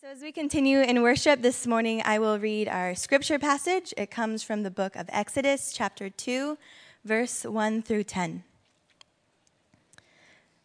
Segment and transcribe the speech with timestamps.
[0.00, 3.92] So, as we continue in worship this morning, I will read our scripture passage.
[3.96, 6.56] It comes from the book of Exodus, chapter 2,
[7.04, 8.44] verse 1 through 10.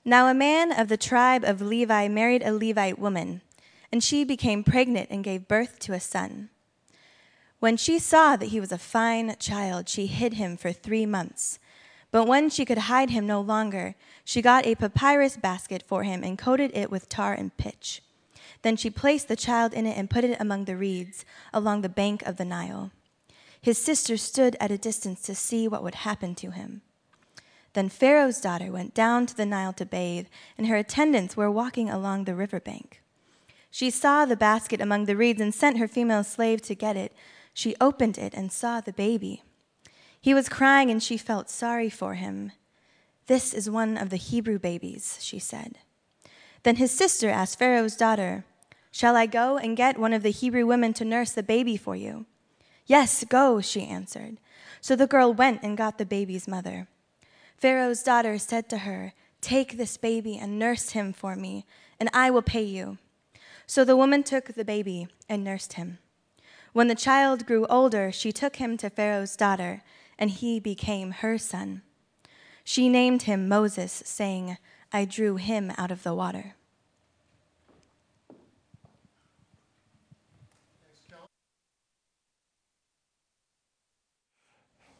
[0.05, 3.41] Now, a man of the tribe of Levi married a Levite woman,
[3.91, 6.49] and she became pregnant and gave birth to a son.
[7.59, 11.57] When she saw that he was a fine child, she hid him for three months.
[12.11, 16.23] But when she could hide him no longer, she got a papyrus basket for him
[16.23, 18.03] and coated it with tar and pitch.
[18.63, 21.89] Then she placed the child in it and put it among the reeds along the
[21.89, 22.91] bank of the Nile.
[23.61, 26.81] His sister stood at a distance to see what would happen to him.
[27.73, 30.27] Then Pharaoh's daughter went down to the Nile to bathe,
[30.57, 33.01] and her attendants were walking along the river bank.
[33.69, 37.13] She saw the basket among the reeds and sent her female slave to get it.
[37.53, 39.43] She opened it and saw the baby.
[40.21, 42.51] He was crying, and she felt sorry for him.
[43.27, 45.79] This is one of the Hebrew babies, she said.
[46.61, 48.45] Then his sister asked Pharaoh's daughter,
[48.93, 51.95] Shall I go and get one of the Hebrew women to nurse the baby for
[51.95, 52.27] you?
[52.85, 54.37] Yes, go, she answered.
[54.81, 56.87] So the girl went and got the baby's mother.
[57.57, 61.65] Pharaoh's daughter said to her, Take this baby and nurse him for me,
[61.99, 62.99] and I will pay you.
[63.65, 65.97] So the woman took the baby and nursed him.
[66.71, 69.81] When the child grew older, she took him to Pharaoh's daughter,
[70.19, 71.81] and he became her son.
[72.63, 74.57] She named him Moses, saying,
[74.91, 76.53] I drew him out of the water.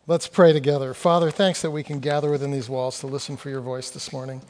[0.06, 0.94] Let's pray together.
[0.94, 4.12] Father, thanks that we can gather within these walls to listen for your voice this
[4.12, 4.42] morning.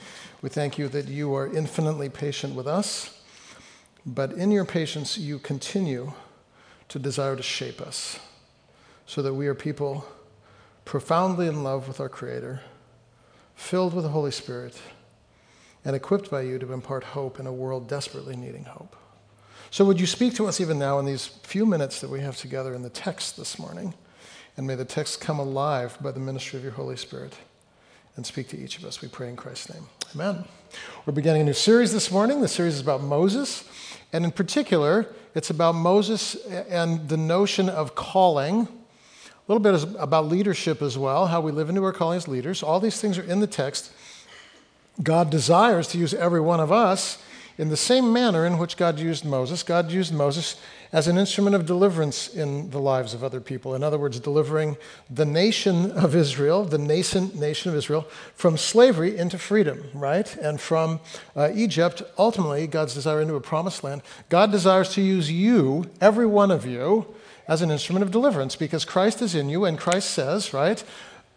[0.41, 3.21] We thank you that you are infinitely patient with us,
[4.03, 6.13] but in your patience, you continue
[6.87, 8.19] to desire to shape us
[9.05, 10.07] so that we are people
[10.85, 12.61] profoundly in love with our Creator,
[13.53, 14.81] filled with the Holy Spirit,
[15.85, 18.95] and equipped by you to impart hope in a world desperately needing hope.
[19.69, 22.37] So, would you speak to us even now in these few minutes that we have
[22.37, 23.93] together in the text this morning?
[24.55, 27.33] And may the text come alive by the ministry of your Holy Spirit
[28.15, 29.01] and speak to each of us.
[29.01, 29.87] We pray in Christ's name.
[30.13, 30.45] Amen.
[31.05, 32.41] We're beginning a new series this morning.
[32.41, 33.67] The series is about Moses.
[34.11, 38.67] And in particular, it's about Moses and the notion of calling.
[38.67, 42.61] A little bit about leadership as well, how we live into our calling as leaders.
[42.61, 43.91] All these things are in the text.
[45.01, 47.17] God desires to use every one of us
[47.57, 49.63] in the same manner in which God used Moses.
[49.63, 50.55] God used Moses
[50.91, 53.73] as an instrument of deliverance in the lives of other people.
[53.73, 54.77] In other words, delivering
[55.09, 60.35] the nation of Israel, the nascent nation of Israel, from slavery into freedom, right?
[60.37, 60.99] And from
[61.35, 64.03] uh, Egypt, ultimately, God's desire into a promised land.
[64.29, 67.07] God desires to use you, every one of you,
[67.47, 70.83] as an instrument of deliverance because Christ is in you, and Christ says, right?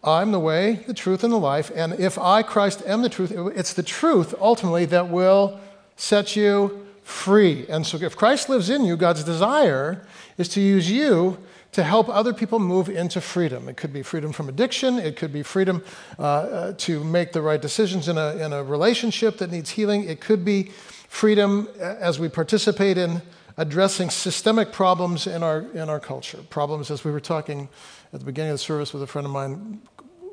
[0.05, 1.71] I'm the way, the truth, and the life.
[1.75, 5.59] And if I, Christ, am the truth, it's the truth ultimately that will
[5.97, 7.67] set you free.
[7.69, 10.07] And so, if Christ lives in you, God's desire
[10.39, 11.39] is to use you
[11.73, 13.69] to help other people move into freedom.
[13.69, 15.85] It could be freedom from addiction, it could be freedom
[16.19, 20.05] uh, uh, to make the right decisions in a, in a relationship that needs healing,
[20.05, 20.71] it could be
[21.09, 23.21] freedom uh, as we participate in
[23.59, 26.39] addressing systemic problems in our, in our culture.
[26.49, 27.69] Problems, as we were talking
[28.13, 29.83] at the beginning of the service with a friend of mine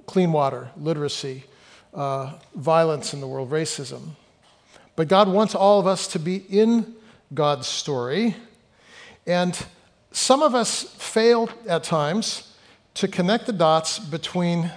[0.05, 1.43] clean water, literacy,
[1.93, 4.11] uh, violence in the world, racism.
[4.95, 6.95] But God wants all of us to be in
[7.33, 8.35] God's story.
[9.25, 9.57] And
[10.11, 12.55] some of us fail at times
[12.95, 14.71] to connect the dots between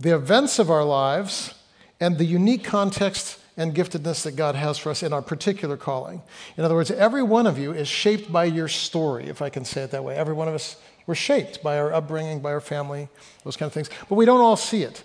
[0.00, 1.54] the events of our lives
[2.00, 6.22] and the unique context and giftedness that God has for us in our particular calling.
[6.56, 9.64] In other words, every one of you is shaped by your story, if I can
[9.64, 10.14] say it that way.
[10.14, 10.76] Every one of us,
[11.08, 13.08] we're shaped by our upbringing, by our family,
[13.42, 13.88] those kind of things.
[14.10, 15.02] But we don't all see it.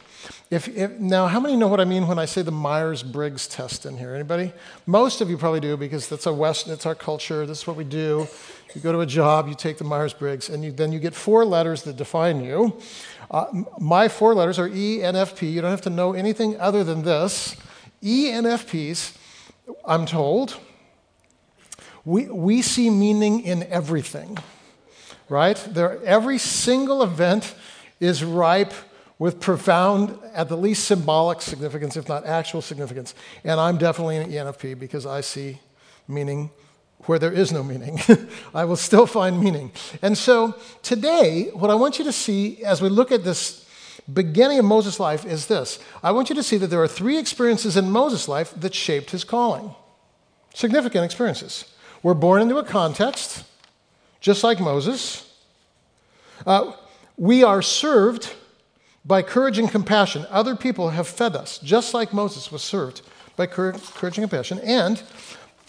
[0.51, 3.85] If, if, now, how many know what I mean when I say the Myers-Briggs test
[3.85, 4.13] in here?
[4.13, 4.51] Anybody?
[4.85, 7.45] Most of you probably do because that's our West, it's our culture.
[7.45, 8.27] This is what we do.
[8.75, 11.45] You go to a job, you take the Myers-Briggs, and you, then you get four
[11.45, 12.77] letters that define you.
[13.31, 13.45] Uh,
[13.79, 15.47] my four letters are E, N, F, P.
[15.47, 17.55] You don't have to know anything other than this.
[18.03, 19.17] E, N, F, P's,
[19.85, 20.57] I'm told,
[22.03, 24.37] we, we see meaning in everything,
[25.33, 25.57] right?
[25.71, 27.55] There, every single event
[27.99, 28.73] is ripe
[29.17, 33.15] with profound, at the least symbolic significance, if not actual significance.
[33.43, 35.59] And I'm definitely an ENFP because I see
[36.07, 36.51] meaning
[37.05, 37.99] where there is no meaning.
[38.53, 39.71] I will still find meaning.
[40.01, 43.67] And so today, what I want you to see as we look at this
[44.13, 47.17] beginning of Moses' life is this I want you to see that there are three
[47.17, 49.73] experiences in Moses' life that shaped his calling.
[50.53, 51.65] Significant experiences.
[52.03, 53.45] We're born into a context,
[54.23, 55.29] just like Moses.
[56.47, 56.71] Uh,
[57.17, 58.33] we are served
[59.05, 63.01] by courage and compassion, other people have fed us, just like Moses was served
[63.35, 64.59] by courage and compassion.
[64.59, 65.03] And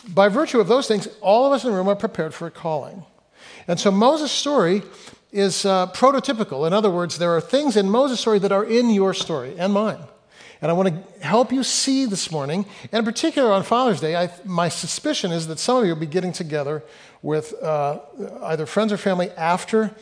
[0.09, 2.51] by virtue of those things, all of us in the room are prepared for a
[2.51, 3.05] calling.
[3.67, 4.83] And so Moses' story
[5.33, 6.65] is uh, prototypical.
[6.65, 9.73] In other words, there are things in Moses' story that are in your story and
[9.73, 9.99] mine.
[10.65, 14.17] And I want to help you see this morning, and in particular on Father's Day,
[14.17, 16.83] I, my suspicion is that some of you will be getting together
[17.21, 18.01] with uh,
[18.45, 19.95] either friends or family after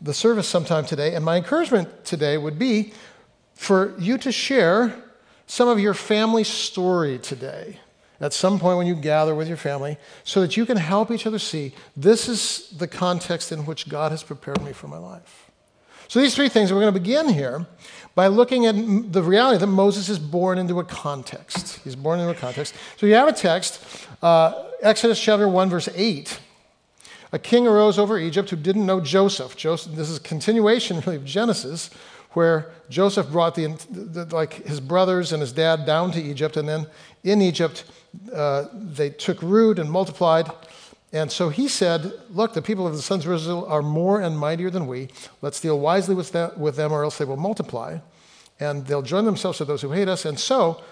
[0.00, 1.14] the service sometime today.
[1.14, 2.92] And my encouragement today would be
[3.54, 5.00] for you to share
[5.46, 7.78] some of your family story today
[8.20, 11.24] at some point when you gather with your family so that you can help each
[11.24, 15.50] other see this is the context in which God has prepared me for my life.
[16.10, 17.68] So, these three things, we're going to begin here
[18.14, 18.74] by looking at
[19.12, 21.80] the reality that Moses is born into a context.
[21.84, 22.74] He's born into a context.
[22.96, 23.84] So, you have a text,
[24.22, 26.40] uh, Exodus chapter 1, verse 8.
[27.32, 29.56] A king arose over Egypt who didn't know Joseph.
[29.56, 31.90] Joseph this is a continuation, really, of Genesis,
[32.32, 36.68] where Joseph brought the, the, like his brothers and his dad down to Egypt, and
[36.68, 36.86] then
[37.24, 37.84] in Egypt,
[38.32, 40.50] uh, they took root and multiplied.
[41.12, 44.38] And so he said, Look, the people of the sons of Israel are more and
[44.38, 45.08] mightier than we.
[45.42, 47.98] Let's deal wisely with, that, with them, or else they will multiply.
[48.60, 50.24] And they'll join themselves to those who hate us.
[50.24, 50.82] And so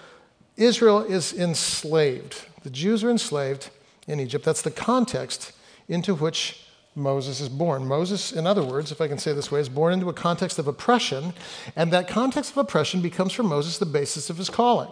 [0.57, 2.45] Israel is enslaved.
[2.63, 3.69] The Jews are enslaved
[4.07, 4.43] in Egypt.
[4.43, 5.53] That's the context
[5.87, 6.65] into which
[6.95, 7.87] Moses is born.
[7.87, 10.59] Moses, in other words, if I can say this way, is born into a context
[10.59, 11.33] of oppression,
[11.75, 14.89] and that context of oppression becomes for Moses the basis of his calling.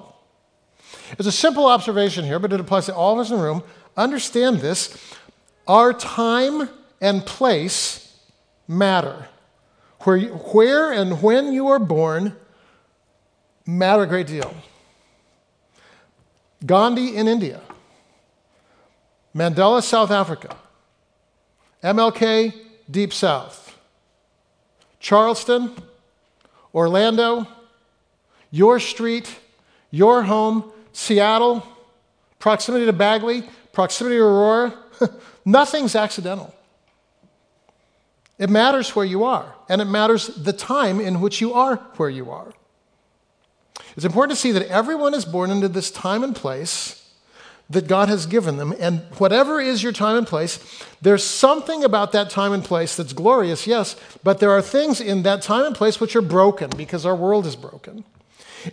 [1.11, 3.63] It's a simple observation here, but it applies to all of us in the room.
[3.97, 4.95] Understand this.
[5.67, 6.69] Our time
[7.01, 8.15] and place
[8.67, 9.27] matter.
[10.01, 12.35] Where, where and when you are born
[13.65, 14.53] matter a great deal.
[16.65, 17.61] Gandhi in India,
[19.35, 20.55] Mandela, South Africa,
[21.83, 22.53] MLK,
[22.89, 23.77] Deep South,
[24.99, 25.75] Charleston,
[26.73, 27.47] Orlando,
[28.49, 29.37] your street,
[29.91, 31.63] your home, Seattle,
[32.39, 33.43] proximity to Bagley,
[33.77, 34.73] proximity to Aurora,
[35.45, 36.51] nothing's accidental.
[38.39, 42.09] It matters where you are, and it matters the time in which you are where
[42.09, 42.51] you are.
[43.95, 47.07] It's important to see that everyone is born into this time and place
[47.69, 48.73] that God has given them.
[48.79, 50.57] And whatever is your time and place,
[50.99, 55.21] there's something about that time and place that's glorious, yes, but there are things in
[55.21, 58.05] that time and place which are broken because our world is broken.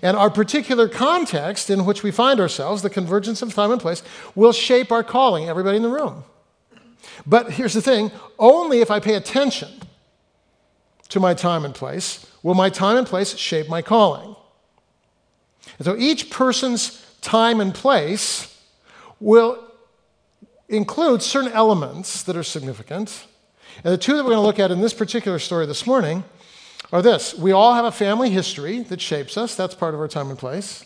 [0.02, 4.02] And our particular context in which we find ourselves, the convergence of time and place,
[4.34, 6.24] will shape our calling, everybody in the room.
[7.26, 9.68] But here's the thing only if I pay attention
[11.08, 14.34] to my time and place will my time and place shape my calling.
[15.78, 18.60] And so each person's time and place
[19.20, 19.58] will
[20.68, 23.26] include certain elements that are significant.
[23.82, 26.24] And the two that we're going to look at in this particular story this morning
[26.92, 30.08] are this we all have a family history that shapes us, that's part of our
[30.08, 30.84] time and place.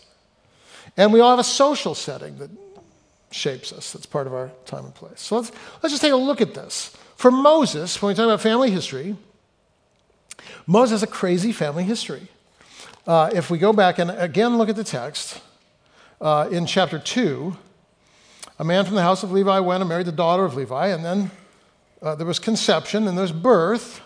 [0.97, 2.51] And we all have a social setting that
[3.31, 5.21] shapes us, that's part of our time and place.
[5.21, 5.53] So let's,
[5.83, 6.97] let's just take a look at this.
[7.17, 9.17] For Moses, when we talk about family history,
[10.67, 12.29] Moses has a crazy family history.
[13.07, 15.41] Uh, if we go back and again look at the text
[16.21, 17.57] uh, in chapter 2,
[18.59, 21.05] a man from the house of Levi went and married the daughter of Levi, and
[21.05, 21.31] then
[22.03, 24.01] uh, there was conception and there's birth.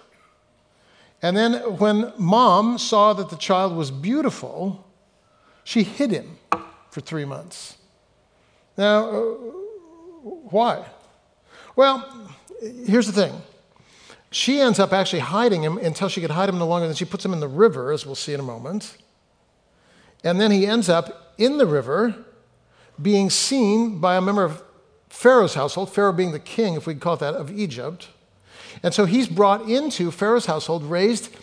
[1.23, 4.85] And then when mom saw that the child was beautiful,
[5.63, 6.37] she hid him
[6.91, 7.77] for three months.
[8.77, 9.21] Now, uh,
[10.51, 10.85] why?
[11.77, 12.29] Well,
[12.61, 13.41] here's the thing.
[14.33, 16.87] She ends up actually hiding him until she could hide him no longer.
[16.87, 18.97] Then she puts him in the river, as we'll see in a moment.
[20.25, 22.15] And then he ends up in the river
[23.01, 24.63] being seen by a member of
[25.09, 28.09] Pharaoh's household, Pharaoh being the king, if we call it that, of Egypt.
[28.83, 31.35] And so he's brought into Pharaoh's household, raised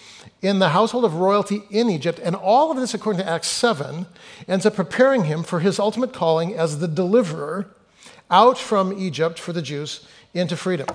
[0.41, 2.19] in the household of royalty in Egypt.
[2.23, 4.05] And all of this, according to Acts 7,
[4.47, 7.67] ends up preparing him for his ultimate calling as the deliverer
[8.29, 10.87] out from Egypt for the Jews into freedom.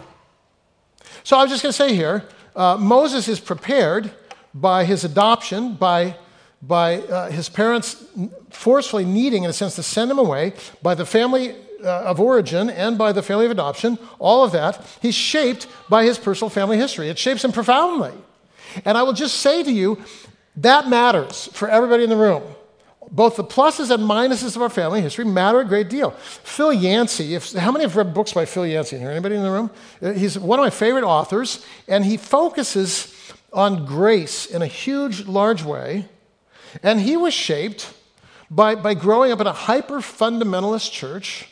[1.22, 2.24] So I was just going to say here
[2.54, 4.10] uh, Moses is prepared
[4.54, 6.16] by his adoption, by
[6.66, 8.04] by uh, his parents
[8.50, 12.70] forcefully needing, in a sense, to send him away, by the family uh, of origin
[12.70, 16.76] and by the family of adoption, all of that, he's shaped by his personal family
[16.76, 17.08] history.
[17.08, 18.12] It shapes him profoundly.
[18.84, 20.02] And I will just say to you,
[20.56, 22.42] that matters for everybody in the room.
[23.10, 26.10] Both the pluses and minuses of our family history matter a great deal.
[26.10, 29.10] Phil Yancey, if, how many have read books by Phil Yancey in here?
[29.10, 29.70] Anybody in the room?
[30.00, 33.14] Uh, he's one of my favorite authors, and he focuses
[33.52, 36.08] on grace in a huge, large way
[36.82, 37.92] and he was shaped
[38.50, 41.48] by, by growing up in a hyper fundamentalist church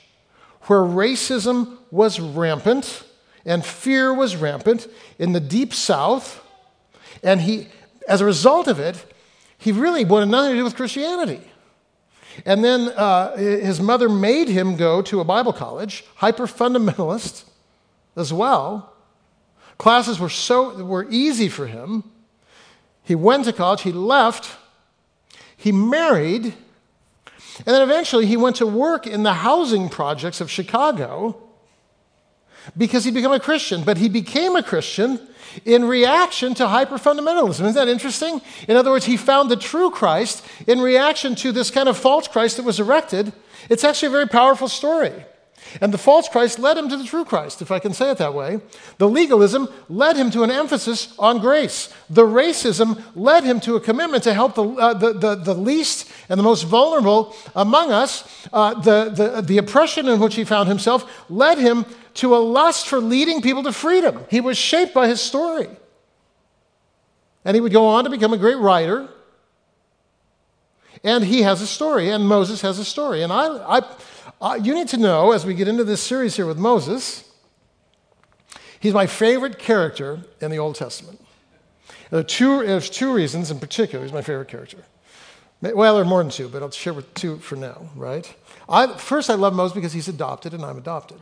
[0.67, 3.05] where racism was rampant
[3.45, 4.87] and fear was rampant
[5.19, 6.41] in the deep south.
[7.23, 7.69] And he,
[8.09, 9.05] as a result of it,
[9.59, 11.41] he really wanted nothing to do with Christianity.
[12.47, 17.45] And then uh, his mother made him go to a Bible college, hyper fundamentalist
[18.17, 18.93] as well.
[19.79, 22.05] Classes were so were easy for him.
[23.03, 24.57] He went to college, he left,
[25.57, 26.55] he married,
[27.59, 31.37] and then eventually he went to work in the housing projects of Chicago
[32.77, 33.83] because he'd become a Christian.
[33.85, 35.21] But he became a Christian
[35.65, 37.61] in reaction to hyper fundamentalism.
[37.61, 38.41] Isn't that interesting?
[38.69, 42.29] In other words, he found the true Christ in reaction to this kind of false
[42.29, 43.33] Christ that was erected.
[43.69, 45.13] It's actually a very powerful story.
[45.81, 48.19] And the false Christ led him to the true Christ, if I can say it
[48.19, 48.61] that way.
[48.99, 51.93] The legalism led him to an emphasis on grace.
[52.11, 56.11] The racism led him to a commitment to help the, uh, the, the, the, least
[56.29, 58.47] and the most vulnerable among us.
[58.53, 62.87] Uh, the, the, the oppression in which he found himself led him to a lust
[62.87, 64.25] for leading people to freedom.
[64.31, 65.69] He was shaped by his story.
[67.45, 69.09] And he would go on to become a great writer.
[71.05, 73.23] And he has a story, and Moses has a story.
[73.23, 73.83] And I, I,
[74.43, 77.31] I, you need to know, as we get into this series here with Moses,
[78.81, 81.25] he's my favorite character in the Old Testament.
[82.11, 84.79] There are two, there's two reasons in particular he's my favorite character.
[85.61, 88.35] Well, there are more than two, but I'll share with two for now, right?
[88.69, 91.21] I, first, I love Moses because he's adopted and I'm adopted.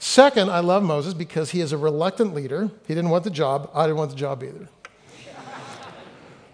[0.00, 2.72] Second, I love Moses because he is a reluctant leader.
[2.88, 3.70] He didn't want the job.
[3.72, 4.68] I didn't want the job either.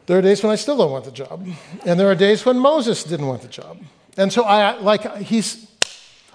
[0.04, 1.48] there are days when I still don't want the job.
[1.86, 3.78] And there are days when Moses didn't want the job.
[4.18, 5.67] And so I like he's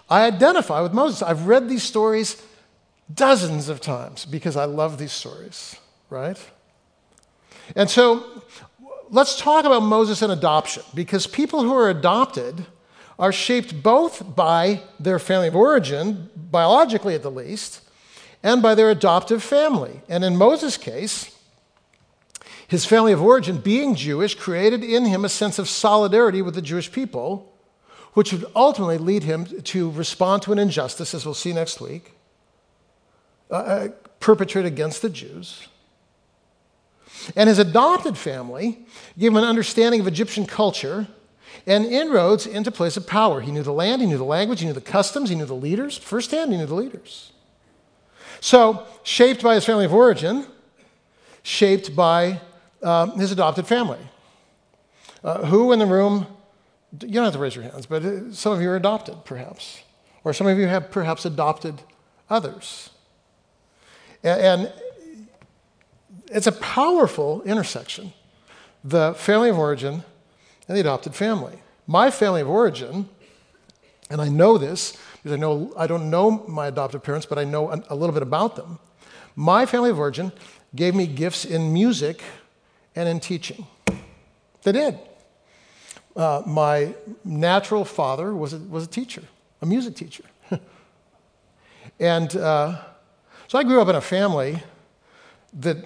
[0.09, 1.21] I identify with Moses.
[1.21, 2.41] I've read these stories
[3.13, 5.75] dozens of times because I love these stories,
[6.09, 6.39] right?
[7.75, 8.43] And so
[9.09, 12.65] let's talk about Moses and adoption because people who are adopted
[13.19, 17.81] are shaped both by their family of origin, biologically at the least,
[18.41, 20.01] and by their adoptive family.
[20.09, 21.29] And in Moses' case,
[22.67, 26.61] his family of origin, being Jewish, created in him a sense of solidarity with the
[26.61, 27.52] Jewish people,
[28.13, 32.13] which would ultimately lead him to respond to an injustice, as we'll see next week,
[33.49, 33.87] uh, uh
[34.19, 35.67] perpetrated against the Jews.
[37.35, 38.79] And his adopted family
[39.17, 41.07] gave him an understanding of Egyptian culture
[41.65, 43.41] and inroads into place of power.
[43.41, 45.53] He knew the land, he knew the language, he knew the customs, he knew the
[45.53, 45.97] leaders.
[45.97, 47.31] Firsthand, he knew the leaders.
[48.39, 50.45] So, shaped by his family of origin,
[51.43, 52.41] shaped by
[52.81, 53.99] um, his adopted family.
[55.23, 56.27] Uh, who in the room,
[57.01, 59.81] you don't have to raise your hands, but uh, some of you are adopted, perhaps.
[60.23, 61.81] Or some of you have perhaps adopted
[62.29, 62.89] others.
[64.23, 64.71] And,
[66.33, 68.11] it's a powerful intersection.
[68.83, 70.03] The family of origin
[70.67, 71.59] and the adopted family.
[71.85, 73.07] My family of origin,
[74.09, 77.43] and I know this because I, know, I don't know my adoptive parents, but I
[77.43, 78.79] know a little bit about them.
[79.35, 80.31] My family of origin
[80.75, 82.23] gave me gifts in music
[82.95, 83.67] and in teaching.
[84.63, 84.97] They did.
[86.15, 86.93] Uh, my
[87.23, 89.23] natural father was a, was a teacher,
[89.61, 90.23] a music teacher.
[91.99, 92.79] and uh,
[93.47, 94.61] so I grew up in a family
[95.53, 95.77] that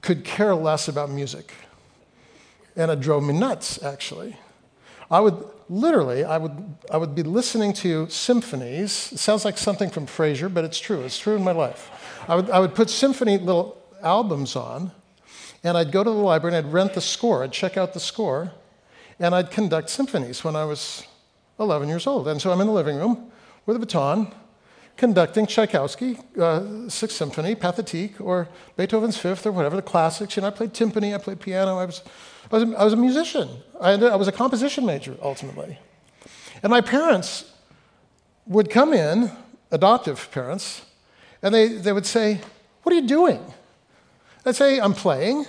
[0.00, 1.52] could care less about music
[2.76, 4.36] and it drove me nuts, actually.
[5.10, 9.12] I would literally, I would, I would be listening to symphonies.
[9.12, 11.00] It sounds like something from Frasier, but it's true.
[11.00, 11.90] It's true in my life.
[12.28, 14.92] I would, I would put symphony little albums on,
[15.64, 17.42] and I'd go to the library and I'd rent the score.
[17.42, 18.52] I'd check out the score,
[19.18, 21.04] and I'd conduct symphonies when I was
[21.58, 22.28] 11 years old.
[22.28, 23.30] And so I'm in the living room
[23.64, 24.32] with a baton,
[24.96, 30.36] conducting Tchaikovsky, uh, Sixth Symphony, Pathétique, or Beethoven's Fifth, or whatever, the classics.
[30.36, 32.02] You know, I played timpani, I played piano, I was
[32.50, 33.48] I was a, I was a musician.
[33.80, 35.78] I, I was a composition major, ultimately.
[36.62, 37.52] And my parents
[38.46, 39.30] would come in,
[39.70, 40.84] adoptive parents,
[41.42, 42.40] and they, they would say,
[42.82, 43.40] What are you doing?
[44.44, 45.46] I'd say, I'm playing.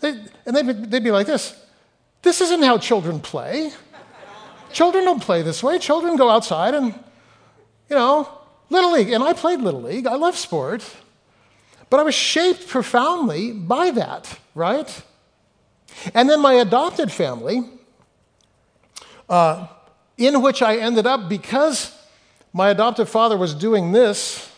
[0.00, 0.10] They,
[0.46, 1.60] and they'd, they'd be like this
[2.22, 3.72] This isn't how children play.
[4.72, 5.78] children don't play this way.
[5.78, 6.86] Children go outside and,
[7.90, 8.28] you know,
[8.70, 9.10] Little League.
[9.10, 10.06] And I played Little League.
[10.06, 10.88] I love sport.
[11.90, 15.02] But I was shaped profoundly by that, right?
[16.14, 17.64] And then my adopted family,
[19.28, 19.66] uh,
[20.16, 21.94] in which I ended up because
[22.52, 24.50] my adoptive father was doing this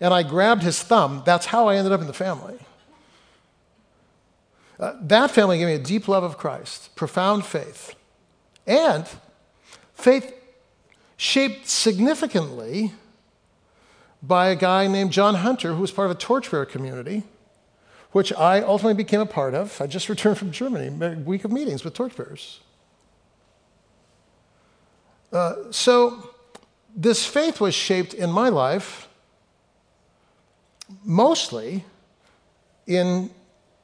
[0.00, 2.58] and I grabbed his thumb, that's how I ended up in the family.
[4.80, 7.94] Uh, that family gave me a deep love of Christ, profound faith,
[8.66, 9.06] and
[9.94, 10.34] faith
[11.16, 12.92] shaped significantly
[14.22, 17.24] by a guy named John Hunter, who was part of a torchbearer community
[18.12, 19.80] which I ultimately became a part of.
[19.80, 22.60] I just returned from Germany, a week of meetings with torchbearers.
[25.32, 26.30] Uh, so,
[26.96, 29.08] this faith was shaped in my life
[31.04, 31.84] mostly
[32.88, 33.30] in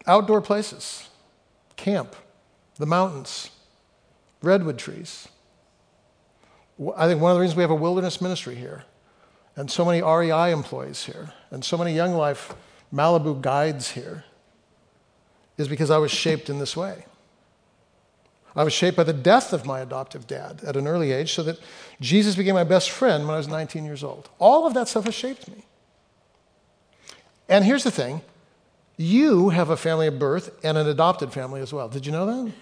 [0.06, 1.08] outdoor places
[1.76, 2.16] camp,
[2.78, 3.50] the mountains,
[4.42, 5.28] redwood trees,
[6.96, 8.84] I think one of the reasons we have a wilderness ministry here,
[9.56, 12.54] and so many REI employees here, and so many Young Life
[12.92, 14.24] Malibu guides here,
[15.56, 17.06] is because I was shaped in this way.
[18.54, 21.42] I was shaped by the death of my adoptive dad at an early age, so
[21.42, 21.58] that
[22.00, 24.28] Jesus became my best friend when I was 19 years old.
[24.38, 25.64] All of that stuff has shaped me.
[27.48, 28.20] And here's the thing
[28.96, 31.88] you have a family of birth and an adopted family as well.
[31.88, 32.52] Did you know that?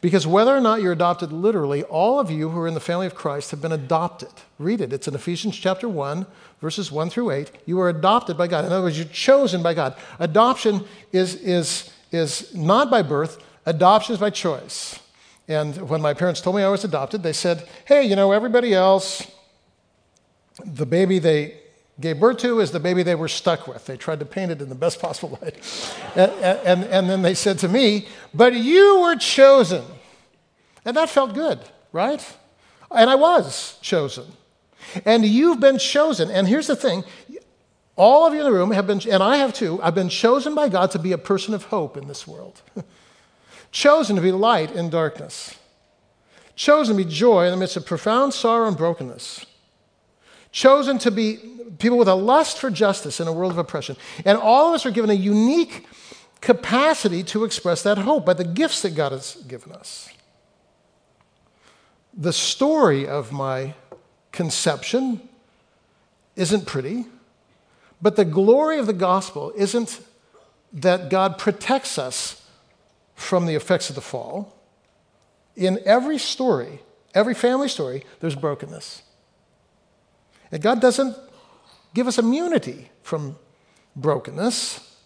[0.00, 3.06] Because whether or not you're adopted literally, all of you who are in the family
[3.06, 4.32] of Christ have been adopted.
[4.58, 4.92] Read it.
[4.92, 6.26] It's in Ephesians chapter 1,
[6.60, 7.52] verses 1 through 8.
[7.66, 8.64] You are adopted by God.
[8.64, 9.94] In other words, you're chosen by God.
[10.18, 14.98] Adoption is, is, is not by birth, adoption is by choice.
[15.46, 18.74] And when my parents told me I was adopted, they said, hey, you know, everybody
[18.74, 19.30] else,
[20.64, 21.61] the baby they
[22.00, 23.86] to is the baby they were stuck with.
[23.86, 25.56] They tried to paint it in the best possible light.
[26.16, 26.32] and,
[26.64, 29.84] and, and then they said to me, But you were chosen.
[30.84, 31.60] And that felt good,
[31.92, 32.36] right?
[32.90, 34.24] And I was chosen.
[35.04, 36.30] And you've been chosen.
[36.30, 37.04] And here's the thing
[37.94, 40.54] all of you in the room have been, and I have too, I've been chosen
[40.54, 42.62] by God to be a person of hope in this world.
[43.70, 45.58] chosen to be light in darkness.
[46.56, 49.46] Chosen to be joy in the midst of profound sorrow and brokenness
[50.52, 51.38] chosen to be
[51.78, 53.96] people with a lust for justice in a world of oppression.
[54.24, 55.86] And all of us are given a unique
[56.40, 60.08] capacity to express that hope by the gifts that God has given us.
[62.14, 63.74] The story of my
[64.32, 65.26] conception
[66.36, 67.06] isn't pretty,
[68.02, 70.00] but the glory of the gospel isn't
[70.72, 72.46] that God protects us
[73.14, 74.54] from the effects of the fall.
[75.54, 76.80] In every story,
[77.14, 79.02] every family story, there's brokenness.
[80.52, 81.16] And God doesn't
[81.94, 83.36] give us immunity from
[83.96, 84.96] brokenness.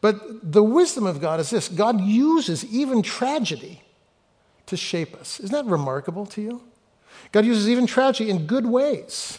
[0.00, 3.82] But the wisdom of God is this God uses even tragedy
[4.66, 5.40] to shape us.
[5.40, 6.62] Isn't that remarkable to you?
[7.32, 9.38] God uses even tragedy in good ways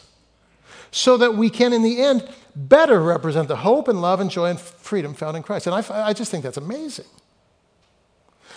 [0.92, 4.50] so that we can, in the end, better represent the hope and love and joy
[4.50, 5.68] and freedom found in Christ.
[5.68, 7.06] And I, I just think that's amazing.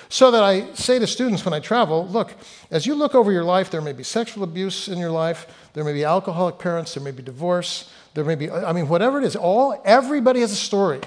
[0.08, 2.34] So that I say to students when I travel look,
[2.70, 5.84] as you look over your life, there may be sexual abuse in your life, there
[5.84, 9.24] may be alcoholic parents, there may be divorce, there may be, I mean, whatever it
[9.24, 11.00] is, all, everybody has a story.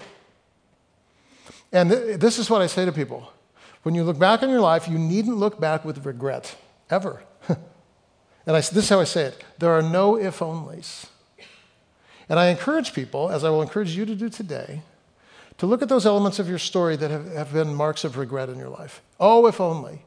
[1.71, 3.31] And th- this is what I say to people.
[3.83, 6.55] When you look back on your life, you needn't look back with regret,
[6.89, 7.23] ever.
[7.47, 7.57] and
[8.47, 11.07] I, this is how I say it there are no if onlys.
[12.29, 14.81] And I encourage people, as I will encourage you to do today,
[15.59, 18.49] to look at those elements of your story that have, have been marks of regret
[18.49, 19.01] in your life.
[19.17, 20.01] Oh, if only.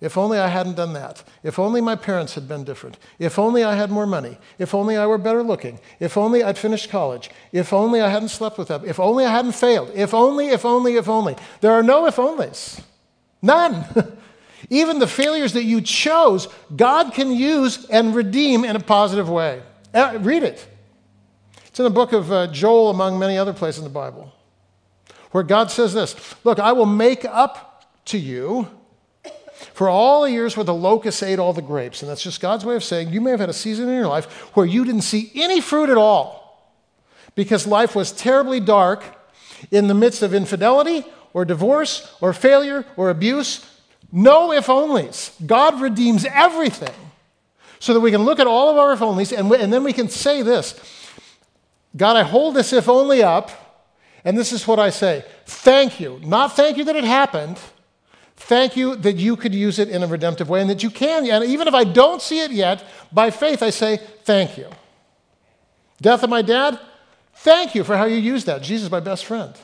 [0.00, 1.22] If only I hadn't done that.
[1.42, 2.98] If only my parents had been different.
[3.18, 4.38] If only I had more money.
[4.58, 5.80] If only I were better looking.
[6.00, 7.30] If only I'd finished college.
[7.52, 8.82] If only I hadn't slept with them.
[8.86, 9.90] If only I hadn't failed.
[9.94, 11.36] If only, if only, if only.
[11.60, 12.82] There are no if onlys.
[13.40, 13.84] None.
[14.70, 19.62] Even the failures that you chose, God can use and redeem in a positive way.
[19.92, 20.66] Uh, read it.
[21.66, 24.32] It's in the book of uh, Joel, among many other places in the Bible
[25.34, 28.68] where God says this Look, I will make up to you
[29.74, 32.00] for all the years where the locusts ate all the grapes.
[32.00, 34.06] And that's just God's way of saying you may have had a season in your
[34.06, 36.72] life where you didn't see any fruit at all
[37.34, 39.02] because life was terribly dark
[39.72, 43.68] in the midst of infidelity or divorce or failure or abuse.
[44.12, 45.32] No if onlys.
[45.44, 46.94] God redeems everything
[47.80, 49.92] so that we can look at all of our if onlys and, and then we
[49.92, 50.78] can say this
[51.96, 53.50] God, I hold this if only up
[54.24, 56.20] and this is what I say thank you.
[56.22, 57.58] Not thank you that it happened.
[58.36, 61.28] Thank you that you could use it in a redemptive way and that you can.
[61.28, 64.68] And even if I don't see it yet, by faith, I say, thank you.
[66.00, 66.78] Death of my dad,
[67.34, 68.62] thank you for how you used that.
[68.62, 69.54] Jesus, my best friend.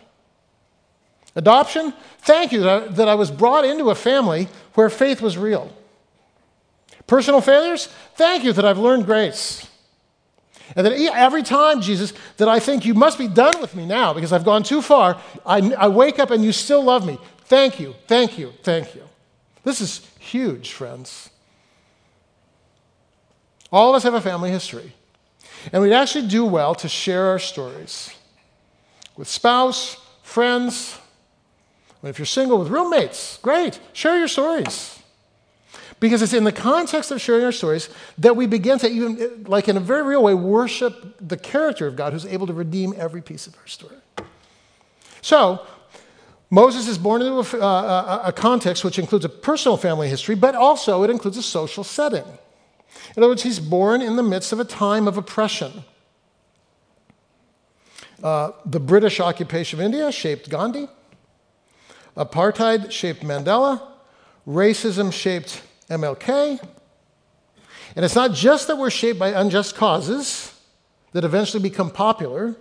[1.36, 5.36] Adoption, thank you that I, that I was brought into a family where faith was
[5.36, 5.72] real.
[7.06, 9.68] Personal failures, thank you that I've learned grace.
[10.76, 14.14] And that every time, Jesus, that I think you must be done with me now
[14.14, 17.18] because I've gone too far, I, I wake up and you still love me.
[17.50, 19.02] Thank you, thank you, thank you.
[19.64, 21.30] This is huge, friends.
[23.72, 24.92] All of us have a family history.
[25.72, 28.14] And we'd actually do well to share our stories
[29.16, 30.96] with spouse, friends.
[32.04, 35.00] if you're single, with roommates, great, share your stories.
[35.98, 39.68] Because it's in the context of sharing our stories that we begin to even, like
[39.68, 43.20] in a very real way, worship the character of God who's able to redeem every
[43.20, 43.96] piece of our story.
[45.20, 45.66] So,
[46.50, 50.56] Moses is born into a, uh, a, context which includes a personal family history, but
[50.56, 52.24] also it includes a social setting.
[53.16, 55.84] In other words, he's born in the midst of a time of oppression.
[58.22, 60.88] Uh, the British occupation of India shaped Gandhi.
[62.16, 63.80] Apartheid shaped Mandela.
[64.46, 66.60] Racism shaped MLK.
[67.94, 70.52] And it's not just that we're shaped by unjust causes
[71.12, 72.56] that eventually become popular.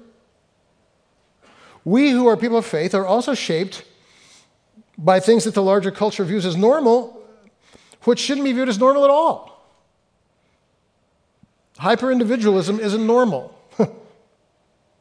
[1.85, 3.83] We who are people of faith are also shaped
[4.97, 7.21] by things that the larger culture views as normal,
[8.03, 9.49] which shouldn't be viewed as normal at all.
[11.77, 13.57] Hyper individualism isn't normal,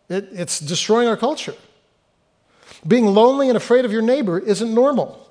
[0.08, 1.54] it, it's destroying our culture.
[2.86, 5.28] Being lonely and afraid of your neighbor isn't normal.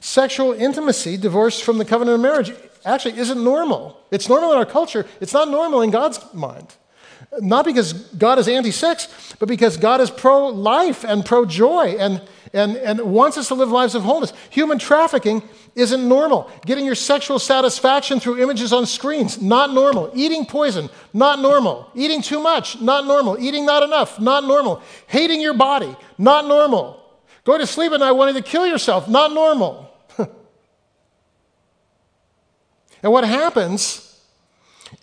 [0.00, 2.52] Sexual intimacy divorced from the covenant of marriage
[2.86, 4.00] actually isn't normal.
[4.10, 6.74] It's normal in our culture, it's not normal in God's mind.
[7.38, 11.94] Not because God is anti sex, but because God is pro life and pro joy
[11.96, 12.20] and,
[12.52, 14.32] and, and wants us to live lives of wholeness.
[14.50, 15.40] Human trafficking
[15.76, 16.50] isn't normal.
[16.66, 20.10] Getting your sexual satisfaction through images on screens, not normal.
[20.12, 21.88] Eating poison, not normal.
[21.94, 23.38] Eating too much, not normal.
[23.38, 24.82] Eating not enough, not normal.
[25.06, 27.00] Hating your body, not normal.
[27.44, 29.88] Going to sleep at night wanting to kill yourself, not normal.
[30.18, 30.28] and
[33.12, 34.09] what happens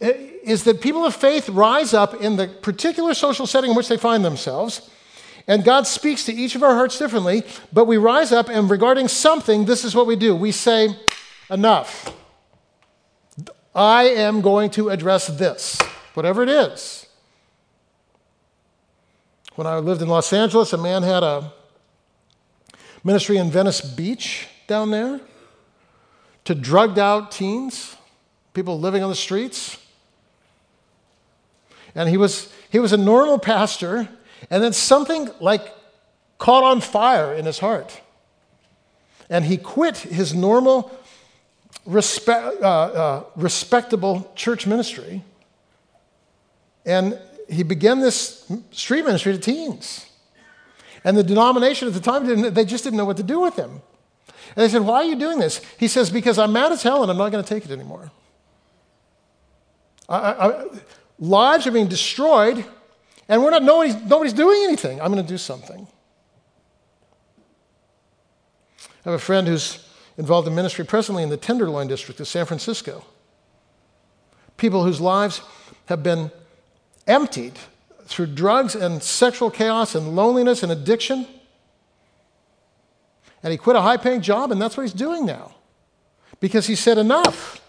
[0.02, 0.12] Uh,
[0.44, 3.98] is that people of faith rise up in the particular social setting in which they
[3.98, 4.90] find themselves.
[5.48, 9.08] And God speaks to each of our hearts differently, but we rise up and regarding
[9.08, 10.36] something, this is what we do.
[10.36, 10.96] We say,
[11.50, 12.14] Enough.
[13.74, 15.80] I am going to address this,
[16.14, 17.06] whatever it is.
[19.56, 21.54] When I lived in Los Angeles, a man had a
[23.04, 25.22] ministry in Venice Beach down there
[26.46, 27.96] to drugged out teens,
[28.54, 29.78] people living on the streets.
[31.98, 34.08] And he was, he was a normal pastor,
[34.52, 35.74] and then something like
[36.38, 38.02] caught on fire in his heart.
[39.32, 40.96] And he quit his normal,
[41.90, 45.24] respe- uh, uh, respectable church ministry,
[46.86, 50.06] and he began this street ministry to teens.
[51.04, 53.72] And the denomination at the time, they just didn't know what to do with him.
[54.56, 55.62] And they said, Why are you doing this?
[55.80, 58.12] He says, Because I'm mad as hell and I'm not going to take it anymore.
[60.08, 60.66] I, I,
[61.19, 62.65] Lives are being destroyed,
[63.27, 65.01] and we're not, nobody's, nobody's doing anything.
[65.01, 65.88] I'm going to do something.
[69.06, 72.45] I have a friend who's involved in ministry presently in the Tenderloin district of San
[72.45, 73.03] Francisco.
[74.58, 75.41] People whose lives
[75.86, 76.32] have been
[77.08, 77.53] emptied
[78.06, 81.27] through drugs and sexual chaos and loneliness and addiction.
[83.43, 85.56] And he quit a high paying job, and that's what he's doing now
[86.39, 87.62] because he said, Enough.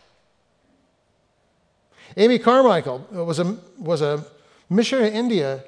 [2.18, 4.24] Amy Carmichael was a, was a
[4.68, 5.62] missionary in India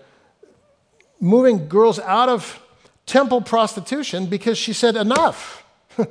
[1.20, 2.60] moving girls out of
[3.06, 5.64] temple prostitution because she said, enough.
[5.96, 6.08] and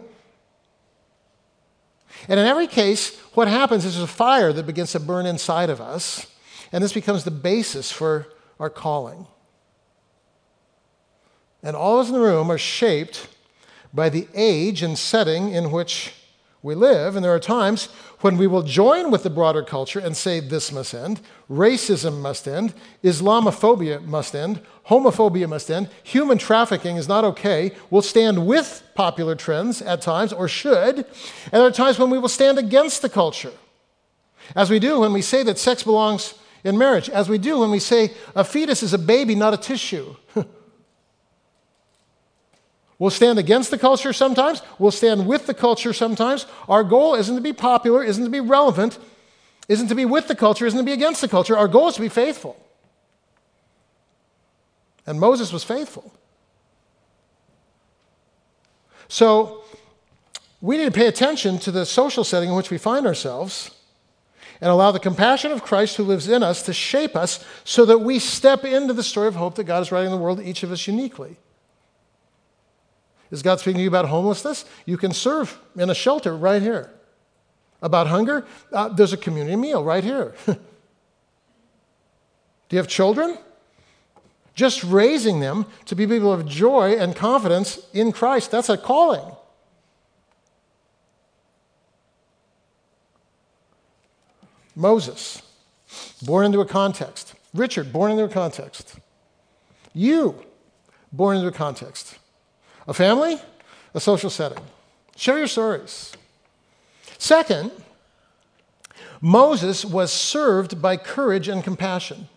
[2.29, 5.81] in every case, what happens is there's a fire that begins to burn inside of
[5.81, 6.25] us,
[6.71, 8.27] and this becomes the basis for
[8.61, 9.27] our calling.
[11.61, 13.27] And all of us in the room are shaped
[13.93, 16.13] by the age and setting in which
[16.61, 17.85] we live, and there are times
[18.19, 22.47] when we will join with the broader culture and say this must end, racism must
[22.49, 27.71] end, Islamophobia must end, homophobia must end, human trafficking is not okay.
[27.89, 31.05] We'll stand with popular trends at times, or should, and
[31.53, 33.53] there are times when we will stand against the culture.
[34.53, 36.33] As we do when we say that sex belongs
[36.65, 39.57] in marriage, as we do when we say a fetus is a baby, not a
[39.57, 40.15] tissue.
[42.99, 44.61] We'll stand against the culture sometimes.
[44.77, 46.45] We'll stand with the culture sometimes.
[46.67, 48.99] Our goal isn't to be popular, isn't to be relevant,
[49.69, 51.57] isn't to be with the culture, isn't to be against the culture.
[51.57, 52.61] Our goal is to be faithful.
[55.07, 56.13] And Moses was faithful.
[59.07, 59.63] So
[60.61, 63.71] we need to pay attention to the social setting in which we find ourselves
[64.59, 67.99] and allow the compassion of Christ who lives in us to shape us so that
[67.99, 70.63] we step into the story of hope that God is writing in the world, each
[70.63, 71.37] of us uniquely.
[73.31, 74.65] Is God speaking to you about homelessness?
[74.85, 76.91] You can serve in a shelter right here.
[77.81, 78.45] About hunger?
[78.71, 80.33] Uh, there's a community meal right here.
[80.45, 80.55] Do
[82.71, 83.37] you have children?
[84.53, 89.35] Just raising them to be people of joy and confidence in Christ, that's a calling.
[94.75, 95.41] Moses,
[96.21, 97.35] born into a context.
[97.53, 98.99] Richard, born into a context.
[99.93, 100.35] You,
[101.11, 102.17] born into a context.
[102.87, 103.39] A family,
[103.93, 104.63] a social setting.
[105.15, 106.13] Share your stories.
[107.17, 107.71] Second,
[109.21, 112.27] Moses was served by courage and compassion.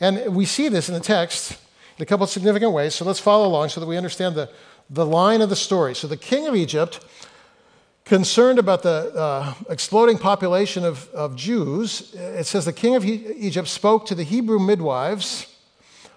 [0.00, 1.58] And we see this in the text
[1.96, 2.94] in a couple of significant ways.
[2.94, 4.50] So let's follow along so that we understand the,
[4.90, 5.94] the line of the story.
[5.94, 7.00] So the king of Egypt,
[8.04, 13.68] concerned about the uh, exploding population of, of Jews, it says the king of Egypt
[13.68, 15.46] spoke to the Hebrew midwives,